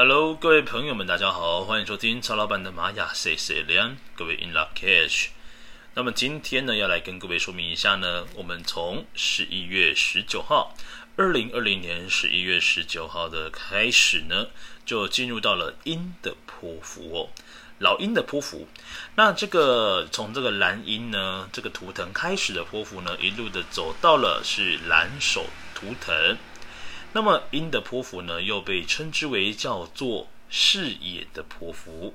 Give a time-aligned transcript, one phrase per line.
[0.00, 5.30] Hello，各位朋友们，大家好，欢迎收听曹老板的玛雅 C C 连，各位 In Lak'ech。
[5.94, 10.76] 那么今天呢，要来跟各位说明一下呢，我们从十一月十九号，
[11.16, 14.46] 二零二零年十一月十九号的开始呢，
[14.86, 17.30] 就进入到了鹰的波符哦。
[17.80, 18.68] 老鹰的波符，
[19.16, 26.38] 那这个从这个蓝鹰呢，这个图腾开始的波符呢，一路的走到了是蓝手图腾。
[27.12, 32.14] 那么鹰的波符呢，又被称之为叫做视野的波符。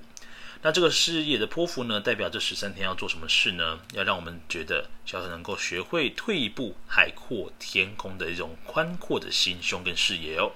[0.61, 3.79] 那这个视野的波符呢，代表这十三天要做什么事呢？
[3.93, 10.53] 要让我们觉得，要能够学会退一步海阔天空的一种宽阔的心胸跟视野哦。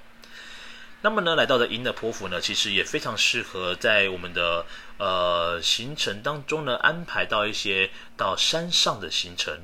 [1.01, 4.65] 那么呢，来到的鹰的波符呢，其实也非常适合在我们的
[4.97, 9.59] 呃行程当中呢，安排到一些到山上的行程，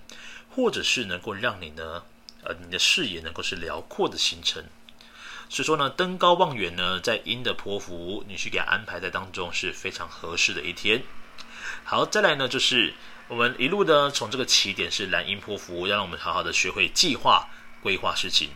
[0.50, 2.04] 或者是能够让你呢，
[2.46, 4.64] 呃，你的视野能够是辽阔的形成。
[5.50, 11.04] 所以说呢，登高望远呢，在鹰的波幅，你去给它安排在当中是非常合适的一天。
[11.84, 12.94] 好，再来呢，就是
[13.28, 17.50] 我们一路呢，从这个起点是蓝鹰波符，要让我们好好的学会计划、
[17.82, 18.50] 规划事情。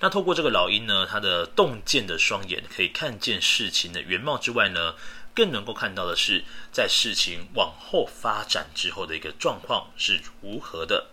[0.00, 4.96] 那透过这个老鹰呢，它的洞见的双眼可以看见事情的原貌之外呢，
[5.32, 11.06] 更能够看到的是在事情往后发展之后的一个状况是如何的。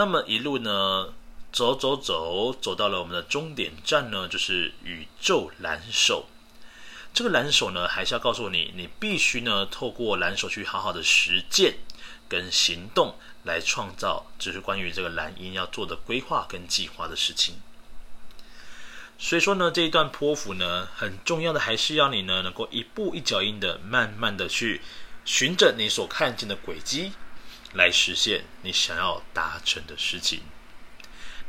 [0.00, 1.12] 那么一路呢，
[1.52, 6.24] 走走走，走到了我们的终点站呢，就是宇宙蓝手。
[7.12, 11.74] 这个蓝手呢，还是要告诉你，你必须呢，透过蓝手去好好的实践
[12.30, 17.56] 跟行动，来创造就是关于这个蓝鹰要做的规划跟计划的事情。
[19.18, 24.80] 所以说呢，这一段波符呢，很重要的还是要你呢，能够一步一脚印的，慢慢的去
[25.26, 27.12] 循着你所看见的轨迹，
[27.74, 30.40] 来实现你想要达成的事情。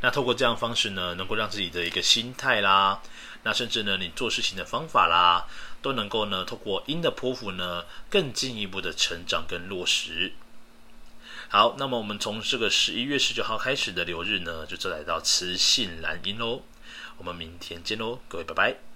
[0.00, 3.00] 那透过这样方式呢，能够让自己的一个心态啦，
[3.44, 5.46] 那甚至呢，你做事情的方法啦，
[5.80, 10.32] 都能够呢，透过鹰的波符呢，更进一步的成长跟落实。
[11.48, 16.62] 好，那么我们从这个十一月十九号开始的流日呢，就来到磁性蓝鹰喽。
[17.18, 18.91] 我们明天见喽，各位，拜拜。